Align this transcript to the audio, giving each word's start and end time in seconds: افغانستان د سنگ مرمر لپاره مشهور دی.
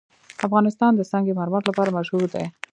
افغانستان 0.47 0.91
د 0.95 1.01
سنگ 1.11 1.27
مرمر 1.39 1.61
لپاره 1.69 1.95
مشهور 1.97 2.23
دی. 2.33 2.45